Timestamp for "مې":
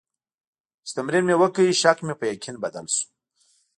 1.27-1.35, 2.05-2.13